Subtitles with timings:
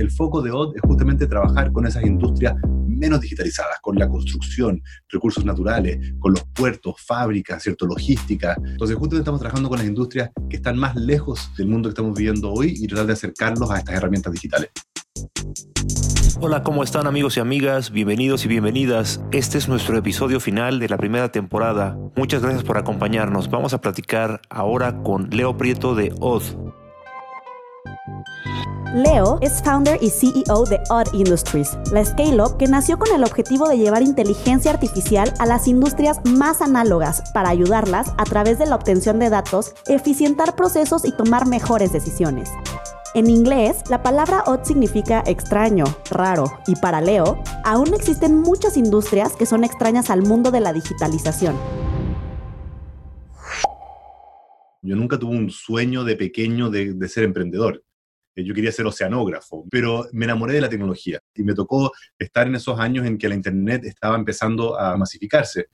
[0.00, 2.54] el foco de OD es justamente trabajar con esas industrias
[2.86, 7.86] menos digitalizadas, con la construcción, recursos naturales, con los puertos, fábricas, ¿cierto?
[7.86, 8.56] logística.
[8.56, 12.16] Entonces, justamente estamos trabajando con las industrias que están más lejos del mundo que estamos
[12.16, 14.70] viviendo hoy y tratar de acercarlos a estas herramientas digitales.
[16.40, 17.90] Hola, ¿cómo están amigos y amigas?
[17.90, 19.22] Bienvenidos y bienvenidas.
[19.32, 21.98] Este es nuestro episodio final de la primera temporada.
[22.16, 23.50] Muchas gracias por acompañarnos.
[23.50, 26.79] Vamos a platicar ahora con Leo Prieto de Odd.
[28.94, 33.68] Leo es founder y CEO de Odd Industries, la scale-up que nació con el objetivo
[33.68, 38.74] de llevar inteligencia artificial a las industrias más análogas para ayudarlas a través de la
[38.74, 42.50] obtención de datos, eficientar procesos y tomar mejores decisiones.
[43.14, 49.36] En inglés, la palabra odd significa extraño, raro, y para Leo, aún existen muchas industrias
[49.36, 51.54] que son extrañas al mundo de la digitalización.
[54.82, 57.84] Yo nunca tuve un sueño de pequeño de, de ser emprendedor.
[58.36, 62.46] Eh, yo quería ser oceanógrafo, pero me enamoré de la tecnología y me tocó estar
[62.46, 65.68] en esos años en que la Internet estaba empezando a masificarse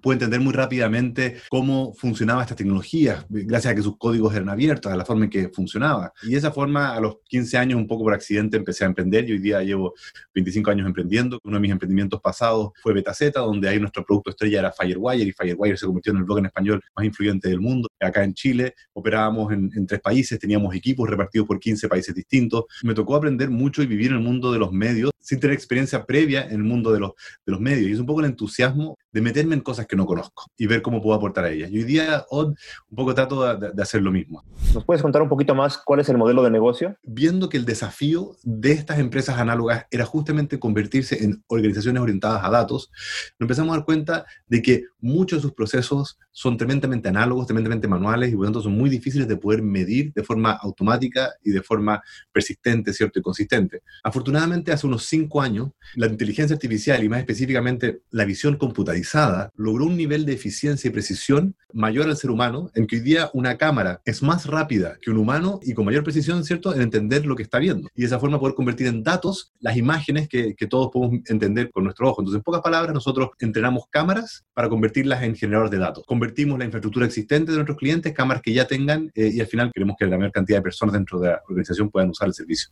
[0.00, 4.92] pude entender muy rápidamente cómo funcionaba esta tecnología, gracias a que sus códigos eran abiertos,
[4.92, 6.12] a la forma en que funcionaba.
[6.22, 9.28] Y de esa forma, a los 15 años, un poco por accidente, empecé a emprender
[9.28, 9.94] y hoy día llevo
[10.34, 11.38] 25 años emprendiendo.
[11.44, 15.32] Uno de mis emprendimientos pasados fue BetaZ, donde ahí nuestro producto estrella era Firewire y
[15.32, 17.88] Firewire se convirtió en el blog en español más influyente del mundo.
[18.00, 22.64] Acá en Chile operábamos en, en tres países, teníamos equipos repartidos por 15 países distintos.
[22.82, 26.06] Me tocó aprender mucho y vivir en el mundo de los medios sin tener experiencia
[26.06, 27.12] previa en el mundo de los,
[27.44, 27.88] de los medios.
[27.88, 30.82] Y es un poco el entusiasmo de meterme en cosas que no conozco y ver
[30.82, 31.70] cómo puedo aportar a ellas.
[31.70, 32.48] Y hoy día, Odd,
[32.90, 34.44] un poco trato de, hacer lo mismo.
[34.74, 36.96] ¿Nos puedes contar un poquito más cuál es el modelo de negocio?
[37.02, 42.50] Viendo que el desafío de estas empresas análogas era justamente convertirse en organizaciones orientadas a
[42.50, 42.90] datos,
[43.38, 47.88] nos empezamos a dar cuenta de que muchos de sus procesos son tremendamente análogos, tremendamente
[47.88, 51.50] manuales y por lo tanto son muy difíciles de poder medir de forma automática y
[51.50, 52.02] de forma
[52.32, 53.18] persistente, ¿cierto?
[53.18, 53.82] Y consistente.
[54.04, 59.84] Afortunadamente, hace unos cinco años, la inteligencia artificial y más específicamente la visión computarizada logró
[59.84, 63.58] un nivel de eficiencia y precisión mayor al ser humano, en que hoy día una
[63.58, 67.36] cámara es más rápida que un humano y con mayor precisión, ¿cierto?, en entender lo
[67.36, 67.88] que está viendo.
[67.94, 71.84] Y de esa forma poder convertir en datos las imágenes que, todos podemos entender con
[71.84, 72.22] nuestro ojo.
[72.22, 76.04] Entonces, en pocas palabras, nosotros entrenamos cámaras para convertirlas en generadores de datos.
[76.06, 79.70] Convertimos la infraestructura existente de nuestros clientes, cámaras que ya tengan, eh, y al final
[79.74, 82.70] queremos que la mayor cantidad de personas dentro de la organización puedan usar el servicio.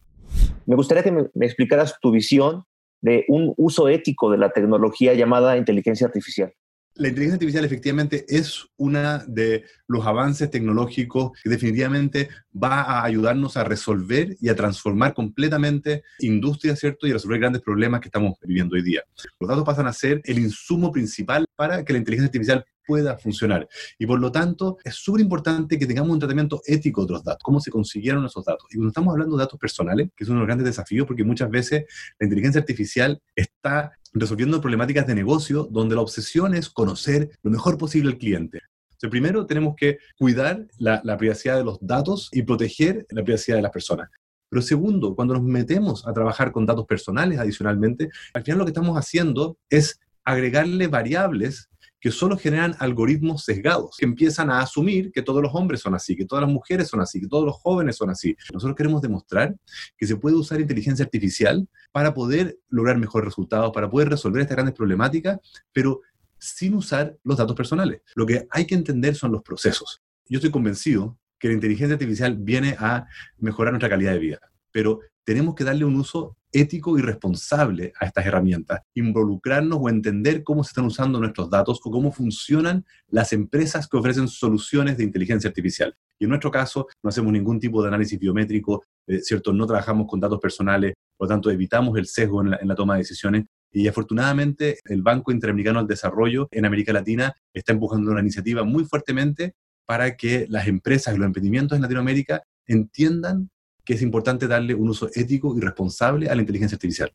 [0.67, 2.65] Me gustaría que me, me explicaras tu visión
[3.03, 6.53] de un uso ético de la tecnología llamada inteligencia artificial.
[6.99, 13.59] La inteligencia artificial efectivamente es uno de los avances tecnológicos que definitivamente va a ayudarnos
[13.59, 17.07] a resolver y a transformar completamente industrias, ¿cierto?
[17.07, 19.03] Y a resolver grandes problemas que estamos viviendo hoy día.
[19.39, 23.69] Los datos pasan a ser el insumo principal para que la inteligencia artificial pueda funcionar.
[23.99, 27.43] Y por lo tanto, es súper importante que tengamos un tratamiento ético de los datos,
[27.43, 28.67] cómo se consiguieron esos datos.
[28.71, 31.25] Y cuando estamos hablando de datos personales, que es uno de los grandes desafíos, porque
[31.25, 31.85] muchas veces
[32.19, 37.77] la inteligencia artificial está resolviendo problemáticas de negocio donde la obsesión es conocer lo mejor
[37.77, 38.61] posible al cliente.
[38.85, 43.57] Entonces, primero tenemos que cuidar la, la privacidad de los datos y proteger la privacidad
[43.57, 44.09] de las personas.
[44.49, 48.71] Pero segundo, cuando nos metemos a trabajar con datos personales adicionalmente, al final lo que
[48.71, 51.69] estamos haciendo es agregarle variables
[52.01, 56.15] que solo generan algoritmos sesgados, que empiezan a asumir que todos los hombres son así,
[56.17, 58.37] que todas las mujeres son así, que todos los jóvenes son así.
[58.53, 59.55] Nosotros queremos demostrar
[59.97, 64.57] que se puede usar inteligencia artificial para poder lograr mejores resultados, para poder resolver estas
[64.57, 65.39] grandes problemáticas,
[65.73, 66.01] pero
[66.39, 68.03] sin usar los datos personales.
[68.15, 70.03] Lo que hay que entender son los procesos.
[70.28, 73.07] Yo estoy convencido que la inteligencia artificial viene a
[73.39, 74.41] mejorar nuestra calidad de vida,
[74.77, 80.45] pero tenemos que darle un uso ético y responsable a estas herramientas, involucrarnos o entender
[80.45, 85.05] cómo se están usando nuestros datos o cómo funcionan las empresas que ofrecen soluciones de
[85.05, 85.97] inteligencia artificial.
[86.19, 89.51] Y en nuestro caso, no hacemos ningún tipo de análisis biométrico, eh, ¿cierto?
[89.55, 92.99] No trabajamos con datos personales, por lo tanto, evitamos el sesgo en la, toma de
[92.99, 98.63] decisiones y afortunadamente el Banco Interamericano del Desarrollo en América Latina está empujando una iniciativa
[98.63, 99.55] muy fuertemente
[99.87, 103.49] para que las empresas y los emprendimientos en Latinoamérica entiendan
[103.87, 107.13] que es importante darle un uso ético y responsable a la inteligencia artificial.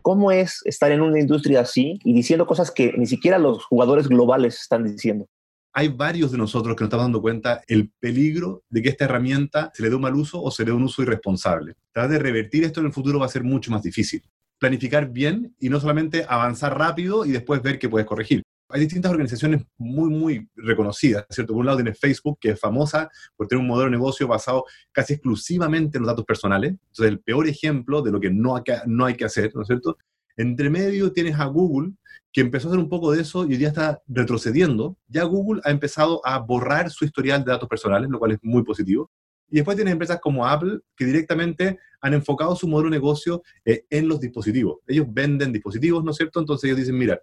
[0.00, 4.08] ¿Cómo es estar en una industria así y diciendo cosas que ni siquiera los jugadores
[4.08, 5.26] globales están diciendo?
[5.74, 9.70] Hay varios de nosotros que nos estamos dando cuenta el peligro de que esta herramienta
[9.74, 11.74] se le dé un mal uso o se le dé un uso irresponsable.
[11.92, 14.22] Tratar de revertir esto en el futuro va a ser mucho más difícil.
[14.58, 19.12] Planificar bien y no solamente avanzar rápido y después ver qué puedes corregir hay distintas
[19.12, 21.52] organizaciones muy, muy reconocidas, ¿cierto?
[21.52, 24.64] Por un lado tienes Facebook, que es famosa por tener un modelo de negocio basado
[24.92, 26.70] casi exclusivamente en los datos personales.
[26.72, 29.62] Entonces, el peor ejemplo de lo que no hay que, no hay que hacer, ¿no
[29.62, 29.98] es cierto?
[30.36, 31.92] Entre medio tienes a Google,
[32.32, 34.96] que empezó a hacer un poco de eso y hoy día está retrocediendo.
[35.06, 38.62] Ya Google ha empezado a borrar su historial de datos personales, lo cual es muy
[38.64, 39.10] positivo.
[39.50, 43.84] Y después tienes empresas como Apple que directamente han enfocado su modelo de negocio eh,
[43.90, 44.78] en los dispositivos.
[44.86, 46.40] Ellos venden dispositivos, ¿no es cierto?
[46.40, 47.20] Entonces ellos dicen, mira,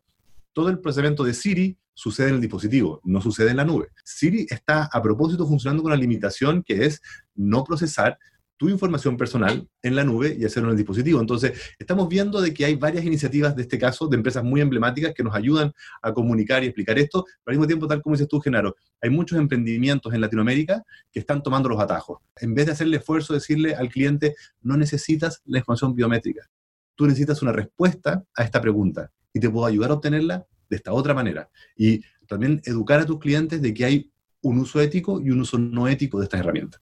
[0.53, 3.89] todo el procesamiento de Siri sucede en el dispositivo, no sucede en la nube.
[4.05, 7.01] Siri está a propósito funcionando con una limitación que es
[7.35, 8.17] no procesar
[8.59, 11.21] tu información personal en la nube y hacerlo en el dispositivo.
[11.21, 15.13] Entonces, estamos viendo de que hay varias iniciativas de este caso, de empresas muy emblemáticas
[15.13, 18.27] que nos ayudan a comunicar y explicar esto, pero al mismo tiempo, tal como dices
[18.27, 22.19] tú, Genaro, hay muchos emprendimientos en Latinoamérica que están tomando los atajos.
[22.35, 26.49] En vez de hacerle esfuerzo, decirle al cliente, no necesitas la información biométrica,
[26.95, 29.09] tú necesitas una respuesta a esta pregunta
[29.39, 31.49] y te puedo ayudar a obtenerla de esta otra manera.
[31.77, 35.57] Y también educar a tus clientes de que hay un uso ético y un uso
[35.57, 36.81] no ético de estas herramientas.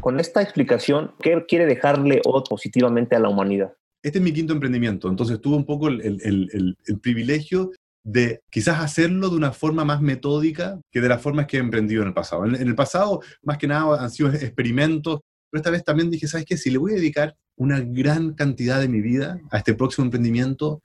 [0.00, 3.72] Con esta explicación, ¿qué quiere dejarle OT positivamente a la humanidad?
[4.02, 7.70] Este es mi quinto emprendimiento, entonces tuve un poco el, privilegio
[8.02, 12.02] de quizás hacerlo de una forma más metódica que de las formas que he emprendido
[12.02, 12.44] en el pasado.
[12.44, 15.20] En, el pasado, más que nada, han sido experimentos,
[15.50, 16.58] pero esta vez también dije, ¿sabes qué?
[16.58, 20.82] Si le voy a dedicar una gran cantidad de mi vida a este próximo emprendimiento,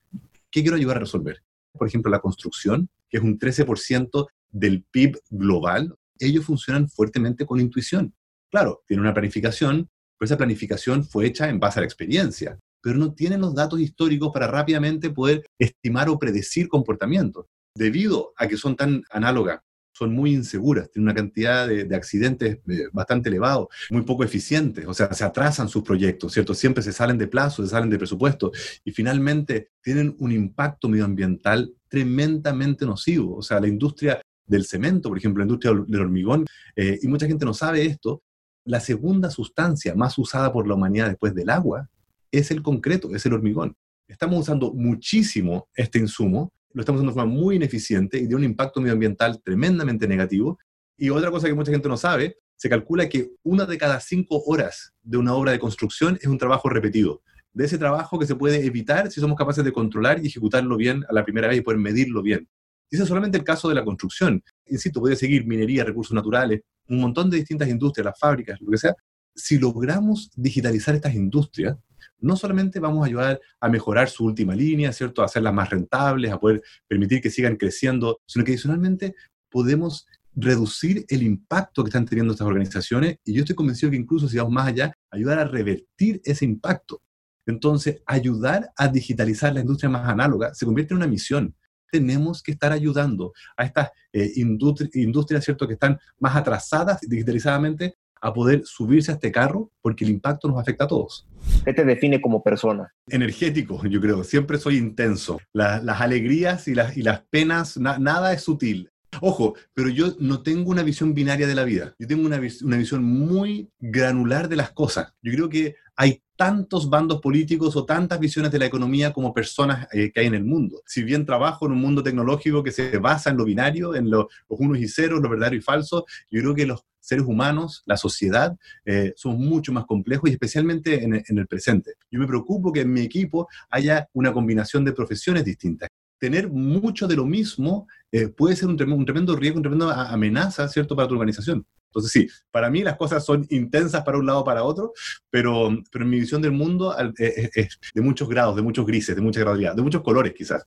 [0.52, 1.44] ¿qué quiero ayudar a resolver?
[1.72, 7.60] Por ejemplo, la construcción, que es un 13% del PIB global, ellos funcionan fuertemente con
[7.60, 8.14] intuición.
[8.52, 12.98] Claro, tiene una planificación, pero esa planificación fue hecha en base a la experiencia, pero
[12.98, 17.46] no tienen los datos históricos para rápidamente poder estimar o predecir comportamientos.
[17.76, 19.62] Debido a que son tan análogas,
[20.00, 24.94] son muy inseguras, tienen una cantidad de, accidentes eh, bastante elevados, muy poco eficientes, o
[24.94, 26.54] sea, se atrasan sus proyectos, ¿cierto?
[26.54, 28.54] Siempre se salen de plazo, se salen de presupuesto
[28.86, 33.36] y finalmente tienen un impacto medioambiental tremendamente nocivo.
[33.36, 36.46] O sea, la industria del cemento, por ejemplo, la industria del hormigón,
[36.78, 38.22] eh, y mucha gente no sabe esto,
[38.64, 41.90] la segunda sustancia más usada por la humanidad después del agua
[42.32, 43.76] es el concreto, es el hormigón.
[44.08, 48.44] Estamos usando muchísimo este insumo, lo estamos usando de forma muy ineficiente y tiene un
[48.44, 50.60] impacto medioambiental tremendamente negativo.
[50.98, 54.44] Y otra cosa que mucha gente no sabe, se calcula que una de cada cinco
[54.46, 57.22] horas de una obra de construcción es un trabajo repetido.
[57.54, 61.06] De ese trabajo que se puede evitar si somos capaces de controlar y ejecutarlo bien
[61.10, 62.48] a la primera vez y poder medirlo bien.
[62.92, 64.44] Y ese es solamente el caso de la construcción.
[64.66, 68.78] Insisto, puede seguir minería, recursos naturales, un montón de distintas industrias, las fábricas, lo que
[68.78, 68.96] sea.
[69.34, 71.78] Si logramos digitalizar estas industrias,
[72.22, 75.22] no solamente vamos a ayudar a mejorar su última línea, ¿cierto?
[75.22, 79.16] A hacerlas más rentables, a poder permitir que sigan creciendo, sino que adicionalmente
[79.50, 84.28] podemos reducir el impacto que están teniendo estas organizaciones y yo estoy convencido que incluso
[84.30, 87.02] si vamos más allá, ayudar a revertir ese impacto.
[87.46, 91.56] Entonces, ayudar a digitalizar la industria más análoga se convierte en una misión
[91.92, 98.34] tenemos que estar ayudando a estas eh, industrias, ¿cierto?, que están más atrasadas digitalizadamente a
[98.34, 101.28] poder subirse a este carro porque el impacto nos afecta a todos.
[101.64, 102.94] ¿Qué te define como persona?
[103.08, 104.24] Energético, yo creo.
[104.24, 105.40] Siempre soy intenso.
[105.54, 108.92] las alegrías y las, y las penas, nada es sutil.
[109.22, 111.96] Ojo, pero yo no tengo una visión binaria de la vida.
[111.98, 115.14] Yo tengo una, una visión muy granular de las cosas.
[115.22, 119.90] Yo creo que hay tantos bandos políticos o tantas visiones de la economía como personas
[119.92, 120.82] eh, que hay en el mundo.
[120.86, 124.28] Si bien trabajo en un mundo tecnológico que se basa en lo binario, en los
[124.48, 128.56] unos y ceros, lo verdadero y falso, yo creo que los seres humanos, la sociedad,
[128.86, 131.96] eh, son mucho más complejos y especialmente en, el presente.
[132.12, 135.90] Yo me preocupo que en mi equipo haya una combinación de profesiones distintas
[136.20, 140.94] tener mucho de lo mismo eh, puede ser un tremendo, riesgo, una tremenda amenaza, ¿cierto?,
[140.94, 141.66] para tu organización.
[141.86, 144.92] Entonces, sí, para mí las cosas son intensas para un lado o para otro,
[145.30, 149.40] pero, pero mi visión del mundo es, de muchos grados, de muchos grises, de mucha
[149.40, 150.66] gradualidad, de muchos colores quizás.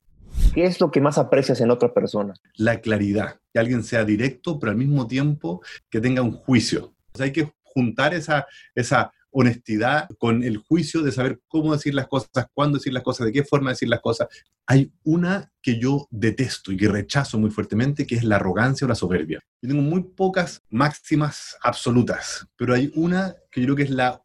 [0.55, 2.35] ¿Qué es lo que más aprecias en otra persona?
[2.57, 6.95] La claridad, que alguien sea directo, pero al mismo tiempo que tenga un juicio.
[7.19, 8.47] Hay que juntar esa,
[9.35, 13.33] honestidad, con el juicio de saber cómo decir las cosas, cuándo decir las cosas, de
[13.33, 14.29] qué forma decir las cosas.
[14.67, 18.89] Hay una que yo detesto y que rechazo muy fuertemente, que es la arrogancia o
[18.89, 19.41] la soberbia.
[19.63, 24.23] Yo tengo muy pocas máximas absolutas, pero hay una que yo creo que es la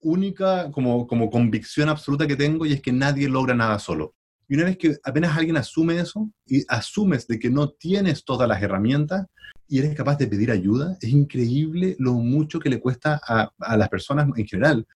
[0.00, 4.14] única como convicción absoluta que tengo y es que nadie logra nada solo.
[4.48, 8.48] Y una vez que apenas alguien asume eso y asumes de que no tienes todas
[8.48, 9.26] las herramientas,
[9.68, 13.76] y eres capaz de pedir ayuda, es increíble lo mucho que le cuesta a, a,
[13.76, 14.86] las personas en general.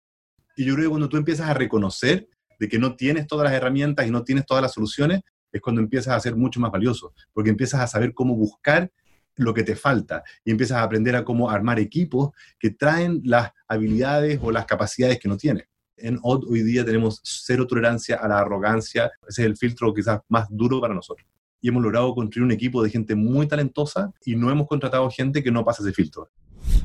[0.56, 2.26] Y yo creo que cuando tú empiezas a reconocer
[2.58, 5.20] de que no tienes todas las herramientas y no tienes todas las soluciones,
[5.52, 8.90] es cuando empiezas a ser mucho más valioso, porque empiezas a saber cómo buscar
[9.36, 13.50] lo que te falta y empiezas a aprender a cómo armar equipos que traen las
[13.68, 15.64] habilidades o las capacidades que no tienes.
[15.96, 20.20] En OD hoy día tenemos cero tolerancia a la arrogancia, ese es el filtro quizás
[20.28, 21.26] más duro para nosotros
[21.62, 25.42] y hemos logrado construir un equipo de gente muy talentosa y no hemos contratado gente
[25.42, 26.28] que no pasa ese filtro.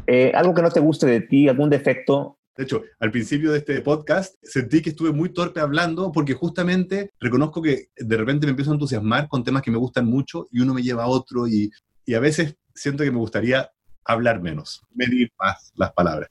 [0.06, 2.38] Eh, ¿Algo que no te guste de ti, algún defecto?
[2.56, 7.12] De hecho, al principio de este podcast sentí que estuve muy torpe hablando porque justamente
[7.20, 10.62] reconozco que de repente me empiezo a entusiasmar con temas que me gustan mucho y
[10.62, 11.72] uno me lleva a otro y,
[12.06, 13.70] y a veces siento que me gustaría
[14.06, 16.30] hablar menos, medir más las palabras.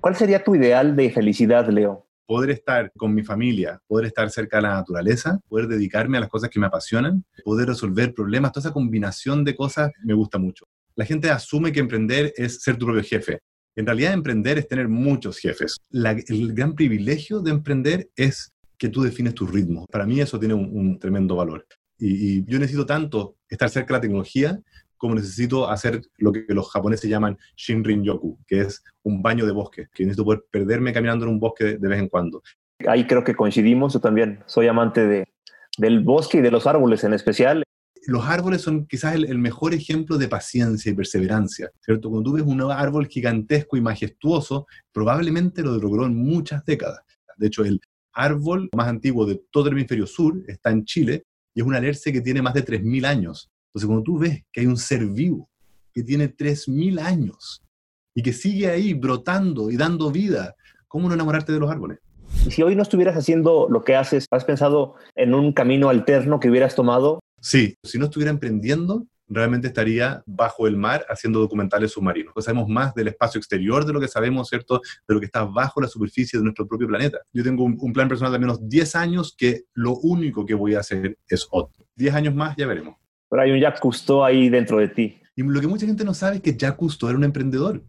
[0.00, 2.06] ¿Cuál sería tu ideal de felicidad, Leo?
[2.26, 6.28] Poder estar con mi familia, poder estar cerca de la naturaleza, poder dedicarme a las
[6.28, 10.66] cosas que me apasionan, poder resolver problemas, toda esa combinación de cosas me gusta mucho.
[10.96, 13.40] La gente asume que emprender es ser tu propio jefe.
[13.76, 15.76] En realidad, emprender es tener muchos jefes.
[15.92, 19.86] el gran privilegio de emprender es que tú defines tu ritmo.
[19.90, 21.66] Para mí eso tiene un, tremendo valor.
[21.98, 24.58] Y, yo necesito tanto estar cerca de la tecnología
[24.96, 29.86] como necesito hacer lo que los japoneses llaman Shinrin-yoku, que es un baño de bosque,
[29.92, 32.42] que necesito poder perderme caminando en un bosque de, vez en cuando.
[32.86, 35.28] Ahí creo que coincidimos, yo también soy amante de,
[35.78, 37.62] del bosque y de los árboles en especial
[38.06, 42.08] los árboles son quizás el, mejor ejemplo de paciencia y perseverancia, ¿cierto?
[42.08, 47.00] Cuando tú ves un árbol gigantesco y majestuoso, probablemente lo logró en muchas décadas.
[47.36, 47.80] De hecho, el
[48.12, 52.12] árbol más antiguo de todo el hemisferio sur está en Chile y es un alerce
[52.12, 53.50] que tiene más de 3.000 años.
[53.76, 55.50] Entonces, cuando tú ves que hay un ser vivo
[55.92, 57.62] que tiene 3.000 años
[58.14, 60.54] y que sigue ahí brotando y dando vida,
[60.88, 61.98] ¿cómo no enamorarte de los árboles?
[62.46, 66.40] Y si hoy no estuvieras haciendo lo que haces, ¿has pensado en un camino alterno
[66.40, 71.92] que hubieras tomado Sí, si no estuviera emprendiendo, realmente estaría bajo el mar haciendo documentales
[71.92, 72.32] submarinos.
[72.38, 74.80] sabemos más del espacio exterior de lo que sabemos, ¿cierto?
[75.06, 77.18] De lo que está bajo la superficie de nuestro propio planeta.
[77.30, 80.80] Yo tengo un, plan personal de menos 10 años que lo único que voy a
[80.80, 81.84] hacer es otro.
[81.96, 82.96] 10 años más, ya veremos.
[83.28, 85.18] Pero hay un Jacques Cousteau ahí dentro de ti.
[85.34, 87.82] Y lo que mucha gente no sabe es que Jacques Cousteau era un emprendedor.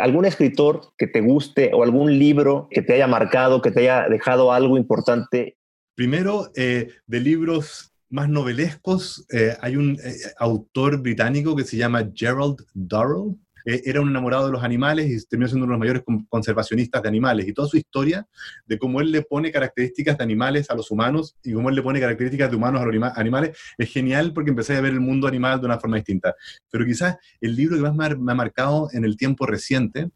[0.00, 4.08] ¿Algún escritor que te guste o algún libro que te haya marcado, que te haya
[4.08, 5.56] dejado algo importante?
[5.94, 12.08] Primero, eh, de libros más novelescos, eh, hay un eh, autor británico que se llama
[12.14, 13.36] Gerald Durrell.
[13.64, 17.02] Eh, era un enamorado de los animales y terminó siendo uno de los mayores conservacionistas
[17.02, 17.48] de animales.
[17.48, 18.26] Y toda su historia
[18.66, 21.82] de cómo él le pone características de animales a los humanos y cómo él le
[21.82, 25.26] pone características de humanos a los animales es genial porque empecé a ver el mundo
[25.26, 26.34] animal de una forma distinta.
[26.70, 30.10] Pero quizás el libro que más me ha, ha marcado en el tiempo reciente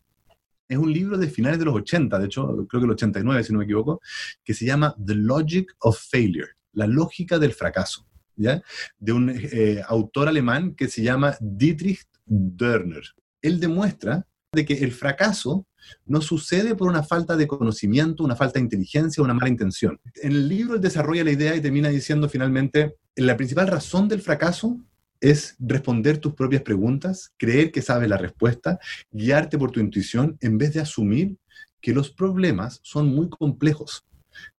[0.69, 3.53] es un libro de finales de los 80, de hecho, creo que el 89, si
[3.55, 4.03] no me equivoco,
[4.45, 8.63] que se llama The Logic of Failure la lógica del fracaso, ¿ya?
[8.99, 13.03] De un eh, autor alemán que se llama Dietrich Dörner.
[13.43, 15.67] Él demuestra de que el fracaso
[16.07, 20.01] no sucede por una falta de conocimiento, una falta de inteligencia, una mala intención.
[20.17, 24.21] En el libro él desarrolla la idea y termina diciendo finalmente, la principal razón del
[24.21, 24.79] fracaso
[25.21, 28.79] es responder tus propias preguntas, creer que sabes la respuesta,
[29.11, 31.37] guiarte por tu intuición en vez de asumir
[31.81, 34.05] que los problemas son muy complejos.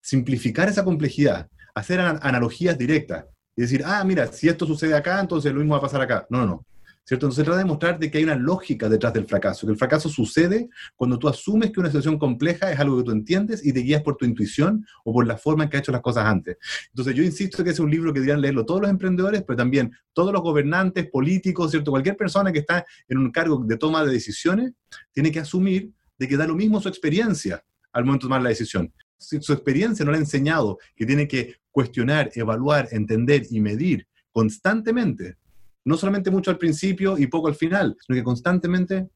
[0.01, 5.51] Simplificar esa complejidad hacer analogías directas y decir, ah, mira, si esto sucede acá, entonces
[5.51, 6.25] lo mismo va a pasar acá.
[6.29, 6.65] No, no, no.
[7.10, 7.25] ¿Cierto?
[7.25, 9.80] Entonces se trata de demostrar de que hay una lógica detrás del fracaso, que el
[9.80, 13.74] fracaso sucede cuando tú asumes que una situación compleja es algo que tú entiendes y
[13.74, 16.25] te guías por tu intuición o por la forma en que has hecho las cosas
[16.25, 16.58] antes.
[16.89, 19.92] Entonces yo insisto que es un libro que deberían leerlo todos los emprendedores, pero también
[20.13, 21.89] todos los gobernantes, políticos, ¿cierto?
[21.89, 24.74] Cualquier persona que está en un cargo de toma de decisiones
[25.12, 28.50] tiene que asumir de que da lo mismo su experiencia al momento de tomar la
[28.50, 33.60] decisión si su experiencia no le ha enseñado que tiene que cuestionar, evaluar, entender y
[33.60, 35.38] medir constantemente,
[35.86, 39.09] no solamente mucho al principio y poco al final, sino que constantemente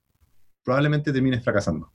[0.64, 1.92] probablemente termines fracasando.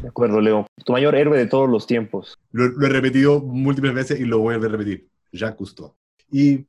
[0.00, 0.66] De acuerdo, Leo.
[0.84, 2.38] Tu mayor héroe de todos los tiempos.
[2.50, 5.08] Lo, he repetido múltiples veces y lo voy a repetir.
[5.32, 5.96] Jacques Cousteau.
[6.30, 6.66] Y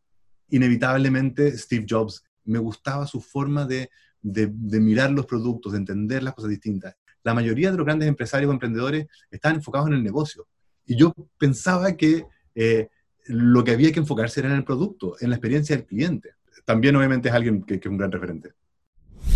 [0.49, 3.89] inevitablemente Steve Jobs, me gustaba su forma de,
[4.21, 6.95] de, de mirar los productos, de entender las cosas distintas.
[7.23, 10.47] La mayoría de los grandes empresarios o emprendedores están enfocados en el negocio
[10.85, 12.25] y yo pensaba que
[12.55, 12.89] eh,
[13.25, 16.31] lo que había que enfocarse era en el producto, en la experiencia del cliente.
[16.65, 18.53] También obviamente es alguien que, es un gran referente.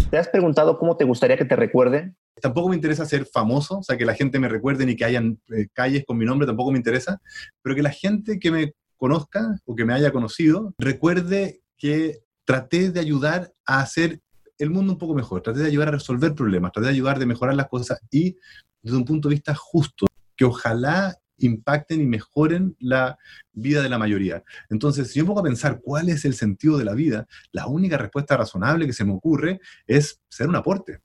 [0.09, 2.15] ¿Te has preguntado cómo te gustaría que te recuerden?
[2.41, 5.39] Tampoco me interesa ser famoso, o sea, que la gente me recuerde ni que hayan
[5.49, 7.19] eh, calles con mi nombre, tampoco me interesa,
[7.61, 12.91] pero que la gente que me conozca o que me haya conocido recuerde que traté
[12.91, 14.21] de ayudar a hacer
[14.57, 17.25] el mundo un poco mejor, traté de ayudar a resolver problemas, traté de ayudar de
[17.25, 18.37] mejorar las cosas y
[18.81, 20.05] desde un punto de vista justo,
[20.35, 23.17] que ojalá impacten y mejoren la
[23.53, 24.43] vida de la mayoría.
[24.69, 27.97] Entonces, si yo pongo a pensar cuál es el sentido de la vida, la única
[27.97, 30.99] respuesta razonable que se me ocurre es ser un aporte.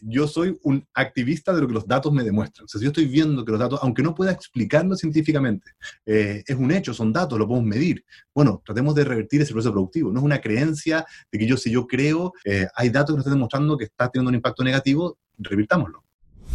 [0.00, 2.66] Yo soy un activista de lo que los datos me demuestran.
[2.66, 5.72] O sea, si yo estoy viendo que los datos, aunque no pueda explicarlo científicamente,
[6.06, 8.04] eh, es un hecho, son datos, lo podemos medir.
[8.32, 10.12] Bueno, tratemos de revertir ese proceso productivo.
[10.12, 13.26] No es una creencia de que yo, si yo creo, eh, hay datos que nos
[13.26, 16.04] están demostrando que está teniendo un impacto negativo, revirtámoslo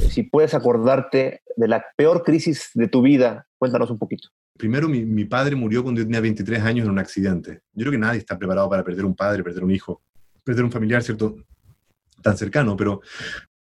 [0.09, 4.29] si puedes acordarte de la peor crisis de tu vida, cuéntanos un poquito.
[4.57, 7.62] Primero, mi, padre murió cuando yo tenía 23 años en un accidente.
[7.73, 10.01] Yo creo que nadie está preparado para perder un padre, perder un hijo,
[10.43, 11.35] perder un familiar, ¿cierto?
[12.21, 13.01] Tan cercano, pero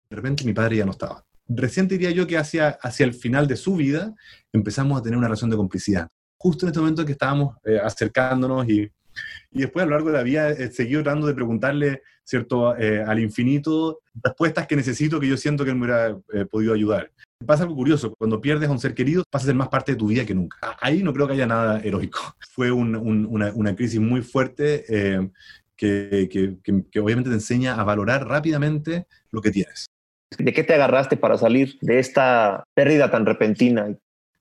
[0.09, 1.25] de repente mi padre ya no estaba.
[1.49, 4.15] Recién diría yo que hacia, hacia el final de su vida
[4.53, 6.09] empezamos a tener una relación de complicidad.
[6.39, 8.89] Justo en este momento que estábamos eh, acercándonos y
[9.51, 13.03] Y después a lo largo de la vida he seguido tratando de preguntarle, ¿cierto?, eh,
[13.03, 17.11] al infinito respuestas que necesito que yo siento que él me hubiera eh, podido ayudar.
[17.45, 19.99] Pasa algo curioso, cuando pierdes a un ser querido, pasa a ser más parte de
[19.99, 20.77] tu vida que nunca.
[20.81, 22.19] Ahí no creo que haya nada heroico.
[22.51, 25.29] Fue una, crisis muy fuerte eh,
[25.77, 29.87] que, que, que obviamente te enseña a valorar rápidamente lo que tienes.
[30.39, 33.97] ¿De qué te agarraste para salir de esta pérdida tan repentina?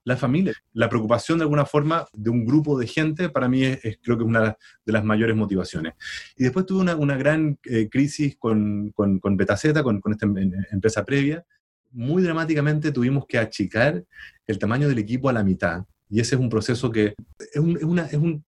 [0.05, 3.79] La familia, la preocupación de alguna forma de un grupo de gente, para mí es,
[4.01, 5.93] creo que es una de las mayores motivaciones.
[6.37, 10.27] Y después tuve una, una gran eh, crisis con, con, con Betaceta, con, con esta
[10.27, 11.43] em, empresa previa.
[11.91, 14.03] Muy dramáticamente tuvimos que achicar
[14.45, 15.83] el tamaño del equipo a la mitad.
[16.07, 18.45] Y ese es un proceso que es un, es una, es un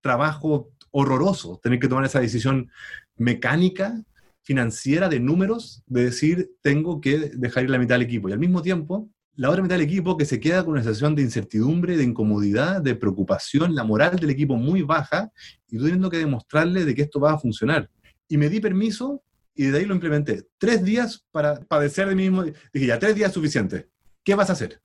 [0.00, 2.70] trabajo horroroso, tener que tomar esa decisión
[3.16, 4.02] mecánica
[4.42, 8.28] financiera de números de decir, tengo que dejar ir la mitad del equipo.
[8.28, 9.08] Y al mismo tiempo,
[9.40, 12.82] la otra mitad del equipo que se queda con una sensación de incertidumbre, de incomodidad,
[12.82, 15.32] de preocupación, la moral del equipo muy baja,
[15.66, 17.88] y teniendo que demostrarle de que esto va a funcionar.
[18.28, 19.22] Y me di permiso
[19.54, 20.46] y de ahí lo implementé.
[20.58, 22.44] Tres días para padecer de mí mismo.
[22.70, 23.88] Dije, ya, tres días es suficiente.
[24.22, 24.82] ¿Qué vas a hacer?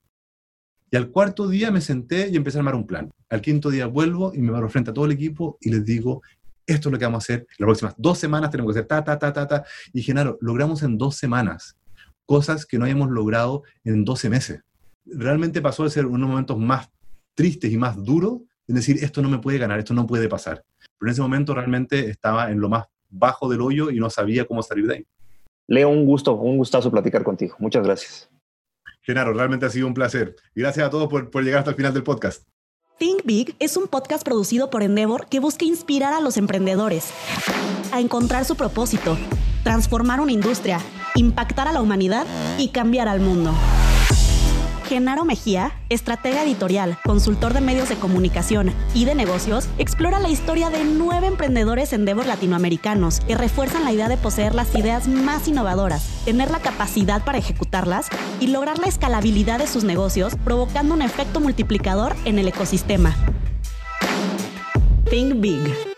[0.90, 3.12] Y al cuarto día me senté y empecé a armar un plan.
[3.28, 6.22] Al quinto día vuelvo y me paro frente a todo el equipo y les digo,
[6.66, 9.04] esto es lo que vamos a hacer, las próximas dos semanas tenemos que hacer ta,
[9.04, 9.66] ta, ta, ta, ta.
[9.92, 11.76] Y Genaro, logramos en dos semanas
[12.26, 14.62] cosas que no habíamos logrado en 12 meses.
[15.06, 16.90] Realmente pasó de ser unos momentos más
[17.36, 20.64] tristes y más duros, en decir, esto no me puede ganar, esto no puede pasar.
[20.98, 24.46] Pero en ese momento realmente estaba en lo más bajo del hoyo y no sabía
[24.46, 25.08] cómo salir de ahí.
[25.68, 27.56] Leo, un gusto, un gustazo platicar contigo.
[27.60, 28.30] Muchas gracias.
[29.02, 30.36] Genaro, realmente ha sido un placer.
[30.56, 32.44] Y gracias a todos por, por llegar hasta el final del podcast.
[32.98, 37.12] Think Big es un podcast producido por Endeavor que busca inspirar a los emprendedores
[37.92, 39.18] a encontrar su propósito,
[39.64, 40.80] transformar una industria,
[41.16, 42.26] impactar a la humanidad
[42.58, 43.54] y cambiar al mundo.
[44.86, 50.70] Genaro Mejía, estratega editorial, consultor de medios de comunicación y de negocios, explora la historia
[50.70, 56.08] de nueve emprendedores Endeavor latinoamericanos que refuerzan la idea de poseer las ideas más innovadoras,
[56.26, 58.08] tener la capacidad para ejecutarlas
[58.40, 63.16] y lograr la escalabilidad de sus negocios, provocando un efecto multiplicador en el ecosistema.
[65.10, 65.95] Think Big.